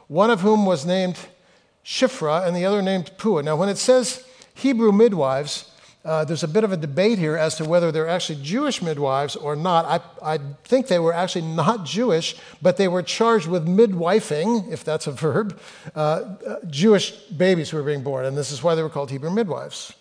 [0.07, 1.17] one of whom was named
[1.87, 3.43] Shiphrah and the other named Puah.
[3.43, 5.71] Now, when it says Hebrew midwives,
[6.03, 9.37] uh, there's a bit of a debate here as to whether they're actually Jewish midwives
[9.37, 9.85] or not.
[9.85, 14.83] I, I think they were actually not Jewish, but they were charged with midwifing, if
[14.83, 15.57] that's a verb,
[15.95, 18.25] uh, uh, Jewish babies who were being born.
[18.25, 19.93] And this is why they were called Hebrew midwives.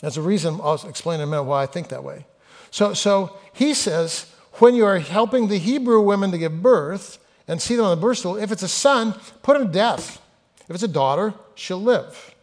[0.00, 2.24] There's a reason, I'll explain in a minute why I think that way.
[2.70, 7.60] So, so he says, when you are helping the Hebrew women to give birth and
[7.60, 10.22] see them on the birth stool, if it's a son, put him to death.
[10.68, 12.34] If it's a daughter, she'll live.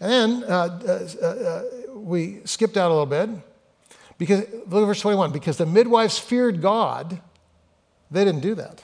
[0.00, 1.62] And then uh, uh, uh,
[1.94, 3.30] we skipped out a little bit
[4.18, 7.20] because look at verse 21 because the midwives feared God,
[8.10, 8.82] they didn't do that.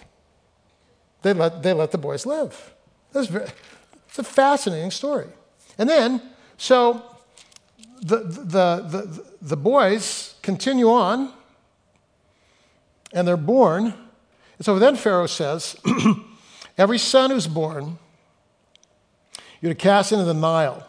[1.22, 2.74] They let, they let the boys live.
[3.12, 3.46] That's very,
[4.08, 5.28] it's a fascinating story.
[5.78, 6.20] And then,
[6.56, 7.02] so
[8.00, 11.32] the, the, the, the boys continue on
[13.12, 13.94] and they're born.
[14.58, 15.76] And so then Pharaoh says,
[16.78, 17.98] Every son who's born,
[19.62, 20.86] you're to cast into the Nile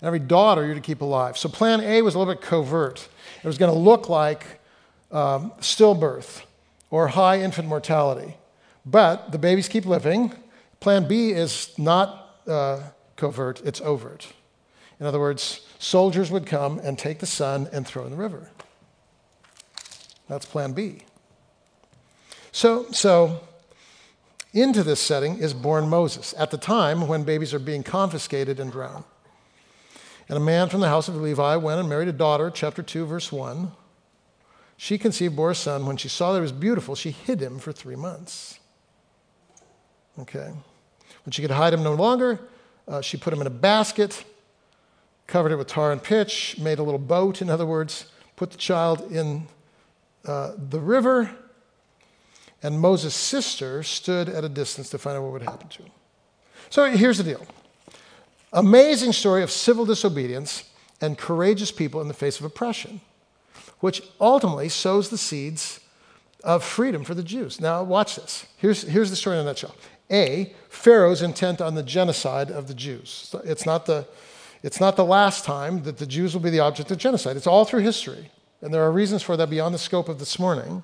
[0.00, 1.36] and every daughter you're to keep alive.
[1.36, 3.08] So plan A was a little bit covert.
[3.42, 4.60] It was going to look like
[5.10, 6.42] um, stillbirth
[6.90, 8.36] or high infant mortality.
[8.86, 10.32] But the babies keep living.
[10.78, 12.80] Plan B is not uh,
[13.16, 14.32] covert, it's overt.
[14.98, 18.50] In other words, soldiers would come and take the son and throw in the river.
[20.28, 21.02] That's plan B.
[22.52, 23.40] So, so
[24.52, 28.72] into this setting is born Moses at the time when babies are being confiscated and
[28.72, 29.04] drowned.
[30.28, 33.04] And a man from the house of Levi went and married a daughter, chapter 2,
[33.06, 33.72] verse 1.
[34.76, 35.86] She conceived, bore a son.
[35.86, 38.58] When she saw that he was beautiful, she hid him for three months.
[40.18, 40.52] Okay.
[41.24, 42.40] When she could hide him no longer,
[42.88, 44.24] uh, she put him in a basket,
[45.26, 48.56] covered it with tar and pitch, made a little boat, in other words, put the
[48.56, 49.46] child in
[50.24, 51.30] uh, the river,
[52.62, 55.90] and Moses' sister stood at a distance to find out what would happen to him.
[56.68, 57.46] So here's the deal
[58.52, 60.64] Amazing story of civil disobedience
[61.00, 63.00] and courageous people in the face of oppression,
[63.78, 65.80] which ultimately sows the seeds
[66.42, 67.60] of freedom for the Jews.
[67.60, 68.46] Now, watch this.
[68.56, 69.74] Here's, here's the story in a nutshell.
[70.10, 73.34] A, Pharaoh's intent on the genocide of the Jews.
[73.44, 74.06] It's not the,
[74.62, 77.46] it's not the last time that the Jews will be the object of genocide, it's
[77.46, 78.30] all through history.
[78.62, 80.82] And there are reasons for that beyond the scope of this morning.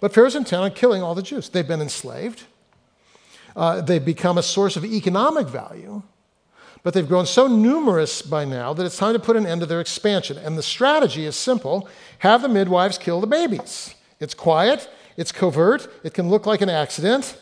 [0.00, 1.48] But Pharaoh's intent on killing all the Jews.
[1.48, 2.44] They've been enslaved,
[3.56, 6.02] uh, they've become a source of economic value.
[6.82, 9.66] But they've grown so numerous by now that it's time to put an end to
[9.66, 10.36] their expansion.
[10.36, 13.94] And the strategy is simple have the midwives kill the babies.
[14.20, 17.40] It's quiet, it's covert, it can look like an accident.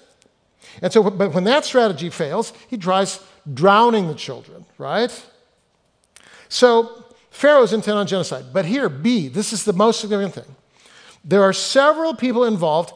[0.81, 3.21] And so, but when that strategy fails, he tries
[3.53, 5.11] drowning the children, right?
[6.49, 8.47] So, Pharaoh's intent on genocide.
[8.53, 10.57] But here, B, this is the most significant thing.
[11.25, 12.95] There are several people involved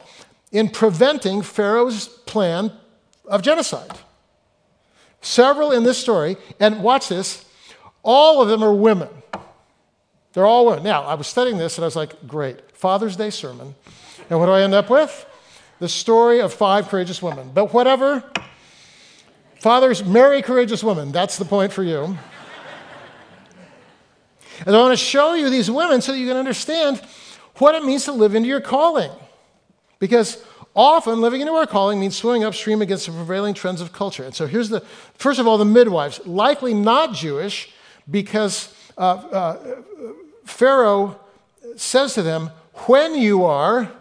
[0.51, 2.71] in preventing Pharaoh's plan
[3.25, 3.91] of genocide.
[5.21, 7.45] Several in this story, and watch this,
[8.03, 9.09] all of them are women.
[10.33, 10.83] They're all women.
[10.83, 13.75] Now, I was studying this and I was like, great, Father's Day sermon.
[14.29, 15.25] And what do I end up with?
[15.79, 17.51] The story of five courageous women.
[17.53, 18.23] But whatever,
[19.59, 21.11] fathers, marry courageous women.
[21.11, 22.17] That's the point for you.
[24.65, 27.01] and I want to show you these women so you can understand
[27.59, 29.11] what it means to live into your calling.
[29.99, 30.43] Because
[30.77, 34.23] Often, living into our calling means swimming upstream against the prevailing trends of culture.
[34.23, 34.81] And so here's the
[35.15, 37.73] first of all, the midwives, likely not Jewish,
[38.09, 39.81] because uh, uh,
[40.45, 41.19] Pharaoh
[41.77, 42.51] says to them,
[42.85, 43.91] when you are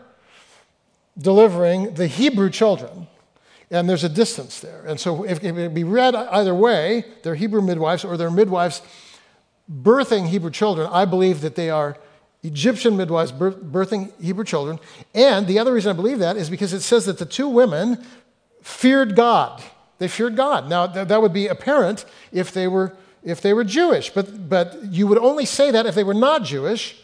[1.16, 3.06] delivering the Hebrew children,
[3.70, 4.84] and there's a distance there.
[4.86, 8.82] And so if it be read either way, they're Hebrew midwives or they're midwives
[9.72, 11.96] birthing Hebrew children, I believe that they are
[12.46, 14.78] Egyptian midwives birthing Hebrew children.
[15.14, 18.04] And the other reason I believe that is because it says that the two women
[18.62, 19.62] feared God.
[19.98, 20.68] They feared God.
[20.68, 24.76] Now, th- that would be apparent if they were, if they were Jewish, but, but
[24.84, 27.00] you would only say that if they were not Jewish.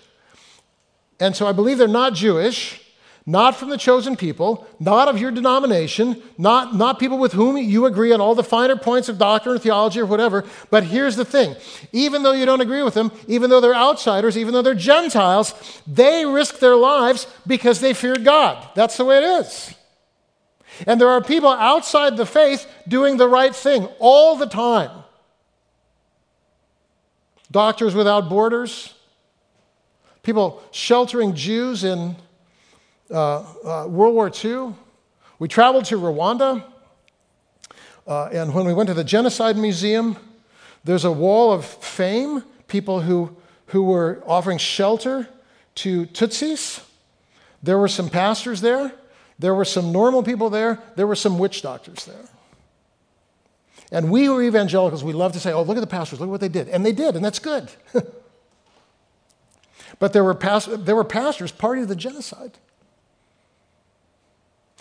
[1.18, 2.81] And so I believe they're not Jewish
[3.24, 7.86] not from the chosen people, not of your denomination, not, not people with whom you
[7.86, 10.44] agree on all the finer points of doctrine or theology or whatever.
[10.70, 11.54] But here's the thing
[11.92, 15.54] even though you don't agree with them, even though they're outsiders, even though they're Gentiles,
[15.86, 18.68] they risk their lives because they feared God.
[18.74, 19.74] That's the way it is.
[20.86, 25.04] And there are people outside the faith doing the right thing all the time.
[27.50, 28.94] Doctors Without Borders,
[30.22, 32.16] people sheltering Jews in
[33.12, 34.74] uh, uh, World War II.
[35.38, 36.64] We traveled to Rwanda,
[38.06, 40.16] uh, and when we went to the Genocide Museum,
[40.84, 45.28] there's a wall of fame, people who, who were offering shelter
[45.76, 46.84] to Tutsis.
[47.62, 48.92] There were some pastors there,
[49.38, 52.28] there were some normal people there, there were some witch doctors there.
[53.92, 56.28] And we who are evangelicals, we love to say, oh, look at the pastors, look
[56.28, 56.68] at what they did.
[56.68, 57.70] And they did, and that's good.
[59.98, 60.34] but there were,
[60.78, 62.58] there were pastors party to the genocide.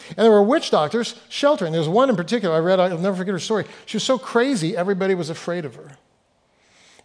[0.10, 1.72] And there were witch doctors sheltering.
[1.72, 3.66] There was one in particular I read, I'll never forget her story.
[3.86, 5.98] She was so crazy, everybody was afraid of her.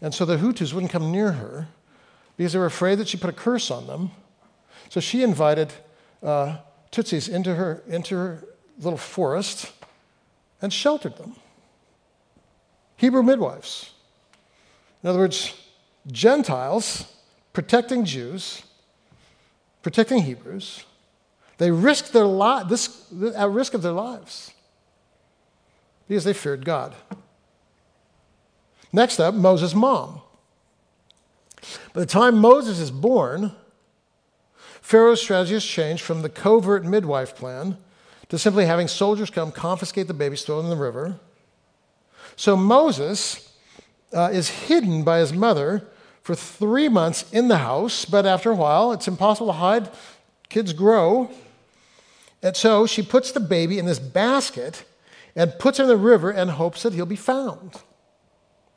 [0.01, 1.69] And so the Hutus wouldn't come near her
[2.37, 4.11] because they were afraid that she put a curse on them.
[4.89, 5.73] So she invited
[6.23, 6.59] uh,
[6.93, 8.45] Tutsis into her, into her
[8.79, 9.73] little forest
[10.61, 11.37] and sheltered them.
[12.97, 13.93] Hebrew midwives.
[15.03, 15.55] In other words,
[16.11, 17.13] Gentiles
[17.53, 18.63] protecting Jews,
[19.83, 20.85] protecting Hebrews.
[21.59, 24.53] They risked their li- this, at risk of their lives
[26.07, 26.95] because they feared God.
[28.92, 30.21] Next up, Moses' mom.
[31.92, 33.53] By the time Moses is born,
[34.81, 37.79] Pharaoh's strategy has changed from the covert midwife plan
[38.29, 41.19] to simply having soldiers come confiscate the babies, throw in the river.
[42.37, 43.53] So Moses
[44.12, 45.88] uh, is hidden by his mother
[46.23, 49.90] for three months in the house, but after a while, it's impossible to hide.
[50.49, 51.31] Kids grow.
[52.42, 54.85] And so she puts the baby in this basket
[55.35, 57.83] and puts him in the river and hopes that he'll be found.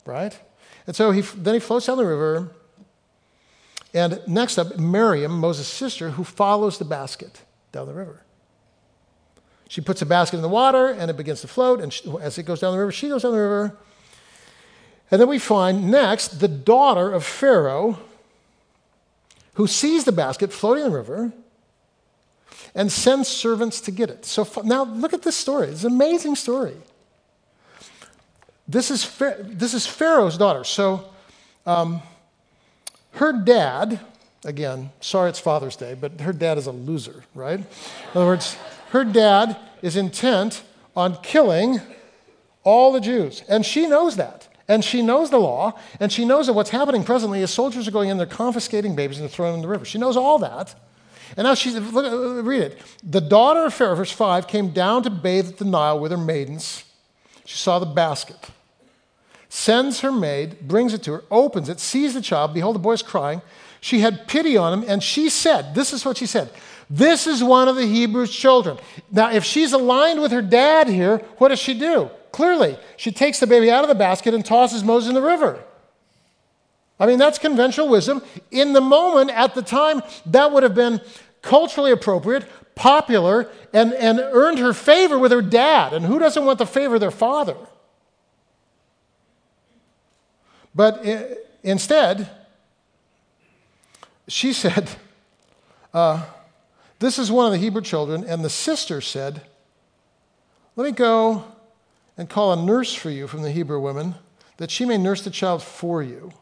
[0.04, 0.38] Right?
[0.86, 2.50] And so he, then he floats down the river.
[3.92, 7.42] And next up, Miriam, Moses' sister, who follows the basket
[7.72, 8.22] down the river.
[9.68, 11.80] She puts a basket in the water and it begins to float.
[11.80, 13.76] And she, as it goes down the river, she goes down the river.
[15.10, 17.98] And then we find next the daughter of Pharaoh
[19.54, 21.32] who sees the basket floating in the river
[22.74, 24.24] and sends servants to get it.
[24.24, 25.68] So now look at this story.
[25.68, 26.76] It's an amazing story.
[28.68, 30.62] This is, this is Pharaoh's daughter.
[30.62, 31.08] So
[31.66, 32.02] um,
[33.12, 33.98] her dad,
[34.44, 37.58] again, sorry it's Father's Day, but her dad is a loser, right?
[37.58, 37.66] In
[38.14, 38.56] other words,
[38.90, 40.62] her dad is intent
[40.96, 41.80] on killing
[42.62, 43.42] all the Jews.
[43.48, 44.46] And she knows that.
[44.68, 45.78] And she knows the law.
[45.98, 49.18] And she knows that what's happening presently is soldiers are going in, they're confiscating babies
[49.18, 49.84] and they're throwing them in the river.
[49.84, 50.74] She knows all that.
[51.36, 52.82] And now she's, look, read it.
[53.02, 56.18] The daughter of Pharaoh, verse 5, came down to bathe at the Nile with her
[56.18, 56.84] maidens.
[57.44, 58.50] She saw the basket,
[59.48, 62.54] sends her maid, brings it to her, opens it, sees the child.
[62.54, 63.42] Behold, the boy is crying.
[63.80, 66.50] She had pity on him, and she said, This is what she said
[66.90, 68.76] this is one of the Hebrews' children.
[69.12, 72.10] Now, if she's aligned with her dad here, what does she do?
[72.32, 75.62] Clearly, she takes the baby out of the basket and tosses Moses in the river.
[77.00, 78.22] I mean, that's conventional wisdom.
[78.50, 81.00] In the moment, at the time, that would have been
[81.40, 85.94] culturally appropriate, popular, and, and earned her favor with her dad.
[85.94, 87.56] And who doesn't want the favor of their father?
[90.74, 91.04] But
[91.62, 92.30] instead,
[94.28, 94.90] she said,
[95.94, 96.24] uh,
[96.98, 99.40] this is one of the Hebrew children, and the sister said,
[100.76, 101.44] Let me go
[102.18, 104.16] and call a nurse for you from the Hebrew women,
[104.58, 106.32] that she may nurse the child for you.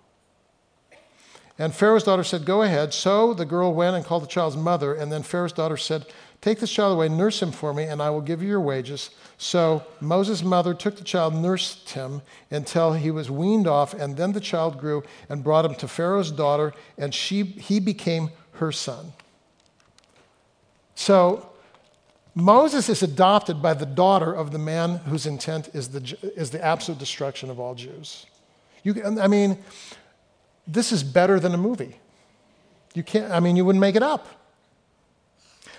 [1.58, 2.94] And Pharaoh's daughter said, Go ahead.
[2.94, 6.06] So the girl went and called the child's mother, and then Pharaoh's daughter said,
[6.40, 9.10] Take this child away, nurse him for me, and I will give you your wages.
[9.38, 14.32] So Moses' mother took the child, nursed him until he was weaned off, and then
[14.32, 19.12] the child grew and brought him to Pharaoh's daughter, and she, he became her son.
[20.94, 21.48] So
[22.36, 26.64] Moses is adopted by the daughter of the man whose intent is the, is the
[26.64, 28.26] absolute destruction of all Jews.
[28.84, 29.58] You, I mean,
[30.68, 31.96] this is better than a movie.
[32.94, 34.28] You can't, I mean, you wouldn't make it up.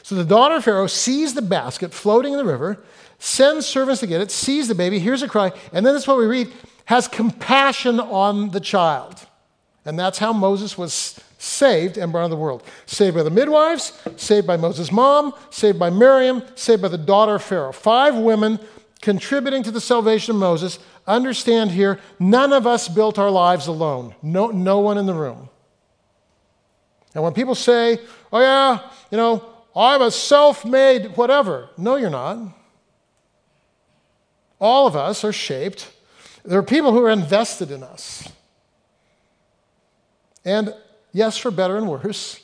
[0.03, 2.83] So the daughter of Pharaoh sees the basket floating in the river,
[3.19, 6.17] sends servants to get it, sees the baby, hears a cry, and then that's what
[6.17, 6.51] we read
[6.85, 9.27] has compassion on the child.
[9.85, 12.63] And that's how Moses was saved and brought into the world.
[12.87, 17.35] Saved by the midwives, saved by Moses' mom, saved by Miriam, saved by the daughter
[17.35, 17.71] of Pharaoh.
[17.71, 18.59] Five women
[19.01, 20.79] contributing to the salvation of Moses.
[21.09, 24.15] Understand here, none of us built our lives alone.
[24.21, 25.49] No, no one in the room.
[27.13, 27.99] And when people say,
[28.31, 28.79] oh, yeah,
[29.11, 29.43] you know,
[29.75, 32.55] I'm a self made whatever, no, you're not.
[34.61, 35.91] All of us are shaped.
[36.45, 38.29] There are people who are invested in us.
[40.45, 40.73] And
[41.11, 42.39] Yes, for better and worse,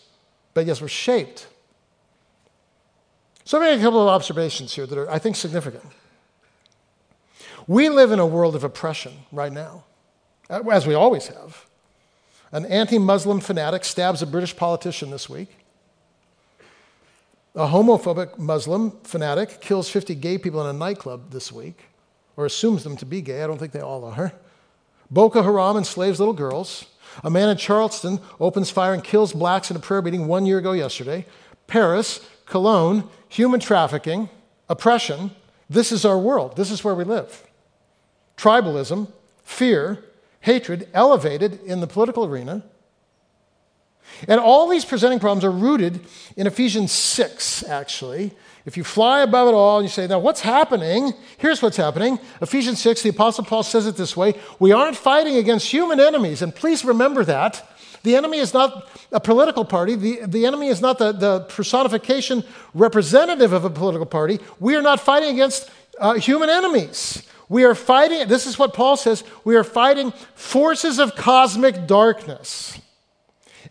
[0.54, 1.48] but yes, we're shaped.
[3.44, 5.84] So, I'm make a couple of observations here that are, I think, significant.
[7.68, 9.86] We live in a world of oppression right now,
[10.50, 11.66] as we always have.
[12.52, 15.50] An anti Muslim fanatic stabs a British politician this week.
[17.56, 21.86] A homophobic Muslim fanatic kills 50 gay people in a nightclub this week,
[22.38, 23.44] or assumes them to be gay.
[23.44, 24.32] I don't think they all are.
[25.10, 26.86] Boko Haram enslaves little girls.
[27.24, 30.58] A man in Charleston opens fire and kills blacks in a prayer meeting one year
[30.58, 31.26] ago yesterday.
[31.66, 34.30] Paris, Cologne, human trafficking,
[34.70, 35.32] oppression.
[35.70, 36.58] This is our world.
[36.58, 37.44] This is where we live.
[38.38, 39.12] Tribalism,
[39.44, 40.04] fear,
[40.42, 42.64] hatred elevated in the political arena.
[44.28, 46.00] And all these presenting problems are rooted
[46.38, 48.32] in Ephesians 6, actually.
[48.66, 51.14] If you fly above it all and you say, now what's happening?
[51.38, 52.20] Here's what's happening.
[52.42, 56.42] Ephesians 6, the Apostle Paul says it this way We aren't fighting against human enemies.
[56.42, 57.68] And please remember that.
[58.04, 59.96] The enemy is not a political party.
[59.96, 62.44] The, the enemy is not the, the personification
[62.76, 64.40] representative of a political party.
[64.60, 65.70] We are not fighting against
[66.00, 67.28] uh, human enemies.
[67.48, 72.80] We are fighting, this is what Paul says, we are fighting forces of cosmic darkness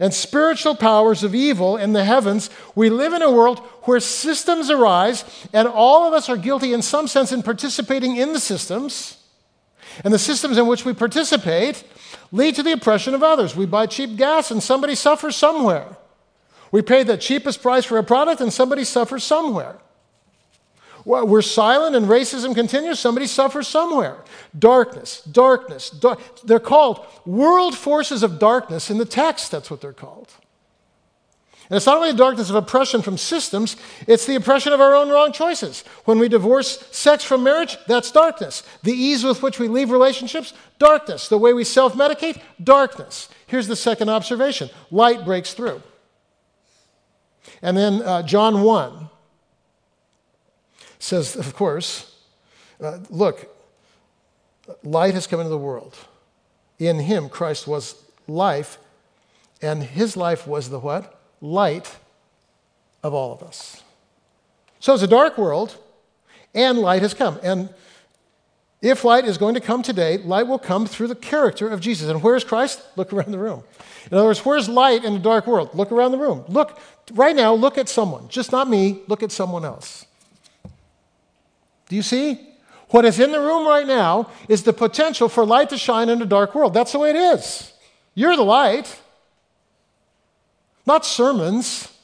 [0.01, 2.51] and spiritual powers of evil in the heavens.
[2.75, 6.83] We live in a world where systems arise, and all of us are guilty in
[6.83, 9.19] some sense in participating in the systems.
[10.05, 11.85] And the systems in which we participate
[12.33, 13.55] lead to the oppression of others.
[13.55, 15.97] We buy cheap gas, and somebody suffers somewhere.
[16.73, 19.79] We pay the cheapest price for a product, and somebody suffers somewhere.
[21.05, 22.99] We're silent and racism continues.
[22.99, 24.25] Somebody suffers somewhere.
[24.59, 25.91] Darkness, darkness.
[25.91, 29.51] Dar- they're called world forces of darkness in the text.
[29.51, 30.33] That's what they're called.
[31.71, 33.77] And it's not only the darkness of oppression from systems,
[34.07, 35.83] it's the oppression of our own wrong choices.
[36.05, 38.63] When we divorce sex from marriage, that's darkness.
[38.83, 41.29] The ease with which we leave relationships, darkness.
[41.29, 43.29] The way we self medicate, darkness.
[43.47, 45.83] Here's the second observation light breaks through.
[47.63, 49.11] And then uh, John 1
[51.05, 52.17] says, of course,
[52.83, 53.55] uh, look,
[54.83, 55.95] light has come into the world.
[56.79, 58.79] In him, Christ was life,
[59.61, 61.21] and his life was the what?
[61.43, 61.95] Light
[63.03, 63.83] of all of us.
[64.81, 65.77] So it's a dark world,
[66.55, 67.39] and light has come.
[67.43, 67.69] And
[68.81, 72.09] if light is going to come today, light will come through the character of Jesus.
[72.09, 72.83] And where's Christ?
[72.97, 73.63] Look around the room.
[74.11, 75.75] In other words, where's light in a dark world?
[75.75, 76.45] Look around the room.
[76.49, 76.79] Look,
[77.13, 78.29] right now, look at someone.
[78.29, 80.07] Just not me, look at someone else.
[81.95, 82.41] Do you see?
[82.89, 86.21] What is in the room right now is the potential for light to shine in
[86.21, 86.75] a dark world.
[86.75, 87.73] That's the way it is.
[88.17, 89.01] You're the light,
[90.85, 91.97] not sermons.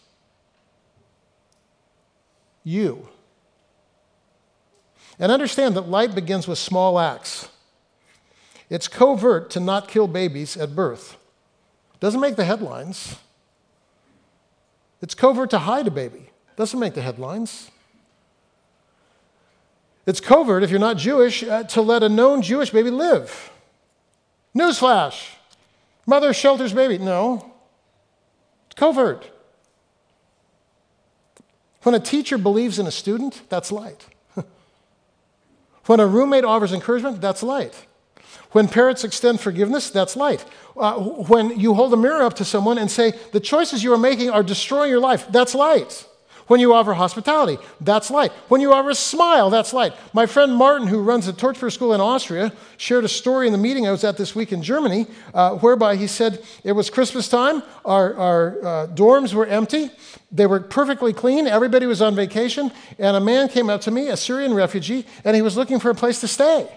[2.62, 3.08] You.
[5.18, 7.48] And understand that light begins with small acts.
[8.68, 11.16] It's covert to not kill babies at birth.
[11.98, 13.16] Doesn't make the headlines.
[15.02, 16.30] It's covert to hide a baby.
[16.54, 17.72] Doesn't make the headlines.
[20.06, 23.50] It's covert, if you're not Jewish, uh, to let a known Jewish baby live.
[24.56, 25.28] Newsflash
[26.06, 26.98] mother shelters baby.
[26.98, 27.52] No,
[28.66, 29.30] it's covert.
[31.82, 34.06] When a teacher believes in a student, that's light.
[35.86, 37.86] when a roommate offers encouragement, that's light.
[38.50, 40.44] When parents extend forgiveness, that's light.
[40.76, 43.98] Uh, when you hold a mirror up to someone and say, the choices you are
[43.98, 46.06] making are destroying your life, that's light.
[46.50, 48.32] When you offer hospitality, that's light.
[48.48, 49.92] When you offer a smile, that's light.
[50.12, 53.58] My friend Martin, who runs a torch school in Austria, shared a story in the
[53.58, 57.28] meeting I was at this week in Germany, uh, whereby he said it was Christmas
[57.28, 59.90] time, our, our uh, dorms were empty,
[60.32, 64.08] they were perfectly clean, everybody was on vacation, and a man came up to me,
[64.08, 66.68] a Syrian refugee, and he was looking for a place to stay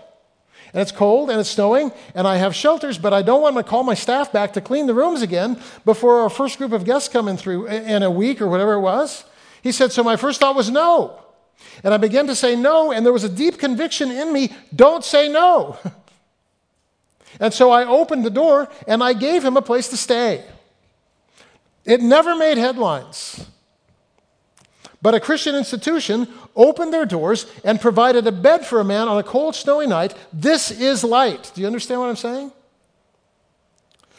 [0.71, 3.63] and it's cold and it's snowing and I have shelters, but I don't want to
[3.63, 7.09] call my staff back to clean the rooms again before our first group of guests
[7.09, 9.25] come in through in a week or whatever it was.
[9.63, 11.19] He said, So my first thought was no.
[11.83, 15.03] And I began to say no, and there was a deep conviction in me don't
[15.03, 15.77] say no.
[17.39, 20.43] and so I opened the door and I gave him a place to stay.
[21.85, 23.45] It never made headlines.
[25.01, 29.17] But a Christian institution opened their doors and provided a bed for a man on
[29.17, 30.13] a cold, snowy night.
[30.31, 31.51] This is light.
[31.53, 32.51] Do you understand what I'm saying?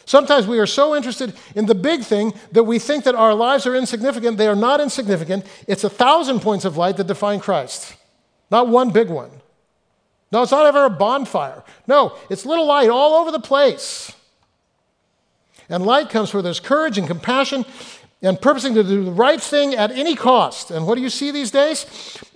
[0.07, 3.67] Sometimes we are so interested in the big thing that we think that our lives
[3.67, 4.37] are insignificant.
[4.37, 5.47] They are not insignificant.
[5.67, 7.97] It's a thousand points of light that define Christ,
[8.51, 9.31] not one big one.
[10.31, 11.63] No, it's not ever a bonfire.
[11.87, 14.13] No, it's little light all over the place.
[15.69, 17.65] And light comes where there's courage and compassion
[18.21, 20.71] and purposing to do the right thing at any cost.
[20.71, 21.87] And what do you see these days?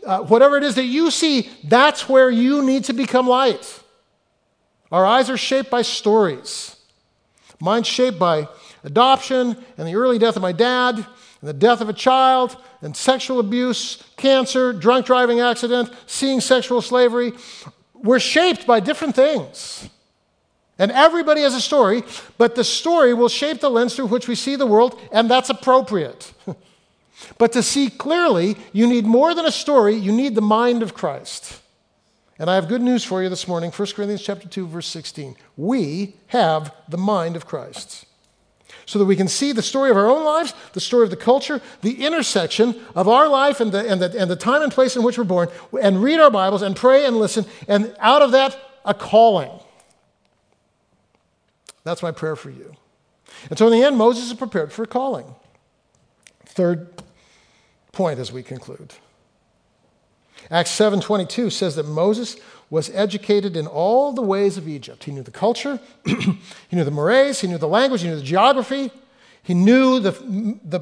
[0.06, 3.82] Uh, whatever it is that you see, that's where you need to become light.
[4.92, 6.76] Our eyes are shaped by stories.
[7.60, 8.48] Mine's shaped by
[8.84, 12.96] adoption and the early death of my dad, and the death of a child, and
[12.96, 17.32] sexual abuse, cancer, drunk driving accident, seeing sexual slavery.
[17.94, 19.88] We're shaped by different things.
[20.78, 22.04] And everybody has a story,
[22.38, 25.50] but the story will shape the lens through which we see the world, and that's
[25.50, 26.32] appropriate.
[27.38, 30.94] but to see clearly, you need more than a story, you need the mind of
[30.94, 31.60] Christ.
[32.38, 35.36] And I have good news for you this morning 1 Corinthians chapter 2 verse 16.
[35.56, 38.04] We have the mind of Christ.
[38.86, 41.16] So that we can see the story of our own lives, the story of the
[41.16, 44.94] culture, the intersection of our life and the, and the, and the time and place
[44.94, 45.48] in which we're born,
[45.82, 47.44] and read our Bibles and pray and listen.
[47.66, 49.50] And out of that, a calling.
[51.84, 52.74] That's my prayer for you.
[53.50, 55.34] And so in the end, Moses is prepared for a calling.
[56.46, 57.02] Third
[57.92, 58.94] point as we conclude.
[60.50, 62.36] Acts 7:22 says that Moses
[62.70, 65.04] was educated in all the ways of Egypt.
[65.04, 68.22] He knew the culture, he knew the mores, he knew the language, he knew the
[68.22, 68.90] geography,
[69.42, 70.10] he knew the,
[70.64, 70.80] the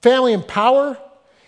[0.00, 0.96] family and power.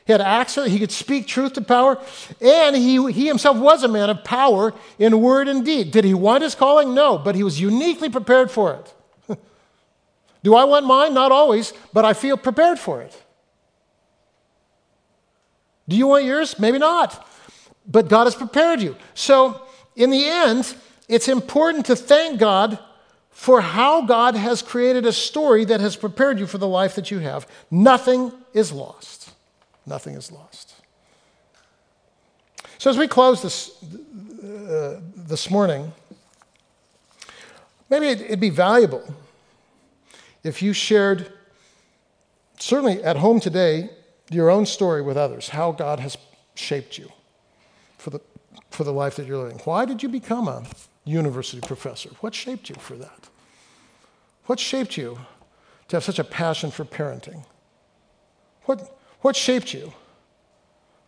[0.06, 1.98] He had access, he could speak truth to power,
[2.38, 5.92] and he, he himself was a man of power in word and deed.
[5.92, 6.94] Did he want his calling?
[6.94, 9.38] No, but he was uniquely prepared for it.
[10.42, 11.14] Do I want mine?
[11.14, 13.23] Not always, but I feel prepared for it.
[15.88, 16.58] Do you want yours?
[16.58, 17.26] Maybe not.
[17.86, 18.96] But God has prepared you.
[19.14, 19.60] So,
[19.96, 20.74] in the end,
[21.08, 22.78] it's important to thank God
[23.30, 27.10] for how God has created a story that has prepared you for the life that
[27.10, 27.46] you have.
[27.70, 29.30] Nothing is lost.
[29.86, 30.74] Nothing is lost.
[32.78, 33.70] So, as we close this,
[34.42, 35.92] uh, this morning,
[37.90, 39.14] maybe it'd be valuable
[40.44, 41.32] if you shared,
[42.58, 43.88] certainly at home today,
[44.34, 46.18] your own story with others, how God has
[46.54, 47.10] shaped you
[47.98, 48.20] for the,
[48.70, 49.60] for the life that you're living.
[49.64, 50.64] Why did you become a
[51.04, 52.10] university professor?
[52.20, 53.28] What shaped you for that?
[54.46, 55.18] What shaped you
[55.88, 57.44] to have such a passion for parenting?
[58.64, 59.92] What, what shaped you,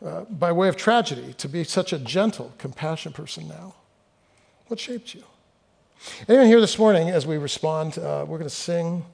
[0.04, 3.74] uh, by way of tragedy, to be such a gentle, compassionate person now?
[4.68, 5.22] What shaped you?
[6.28, 9.04] Anyone here this morning, as we respond, uh, we're going to sing,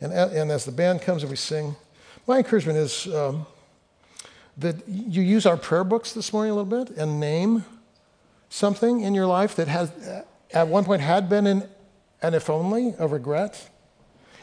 [0.00, 1.76] and, and as the band comes and we sing,
[2.28, 3.46] my encouragement is um,
[4.58, 7.64] that you use our prayer books this morning a little bit and name
[8.50, 9.90] something in your life that has,
[10.52, 11.66] at one point, had been an,
[12.20, 13.70] an if only, a regret.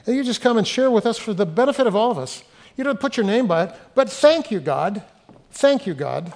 [0.07, 2.43] And you just come and share with us for the benefit of all of us.
[2.75, 5.03] You don't put your name by it, but thank you, God.
[5.51, 6.33] Thank you, God,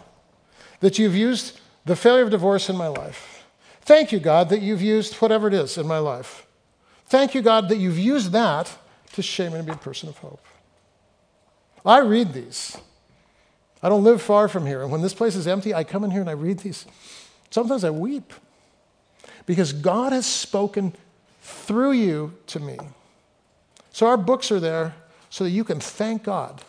[0.82, 3.44] that you've used the failure of divorce in my life.
[3.82, 6.46] Thank you, God, that you've used whatever it is in my life.
[7.08, 8.78] Thank you, God, that you've used that
[9.14, 10.46] to shape me to be a person of hope.
[11.86, 12.78] I read these.
[13.82, 14.82] I don't live far from here.
[14.82, 16.86] And when this place is empty, I come in here and I read these.
[17.50, 18.34] Sometimes I weep
[19.46, 20.94] because God has spoken
[21.42, 22.78] through you to me.
[23.92, 24.94] So our books are there
[25.30, 26.62] so that you can thank God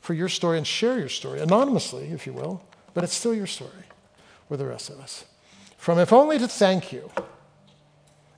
[0.00, 2.62] for your story and share your story, anonymously, if you will,
[2.94, 3.70] but it's still your story
[4.48, 5.24] with the rest of us.
[5.76, 7.10] From if only to thank you,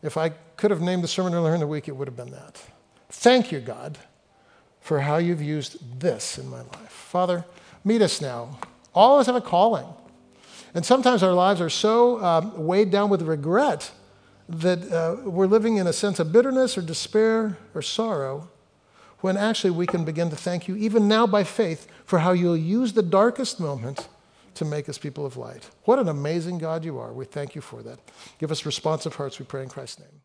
[0.03, 2.31] if I could have named the sermon earlier in the week, it would have been
[2.31, 2.63] that.
[3.09, 3.99] Thank you, God
[4.83, 6.91] for how you've used this in my life.
[6.91, 7.45] Father,
[7.85, 8.59] meet us now.
[8.95, 9.87] All of us have a calling.
[10.75, 13.93] And sometimes our lives are so um, weighed down with regret
[14.49, 18.51] that uh, we're living in a sense of bitterness or despair or sorrow,
[19.21, 22.57] when actually we can begin to thank you, even now by faith, for how you'll
[22.57, 24.09] use the darkest moment
[24.55, 25.71] to make us people of light.
[25.85, 27.13] What an amazing God you are.
[27.13, 28.01] We thank you for that.
[28.39, 30.21] Give us responsive hearts, we pray in Christ's name.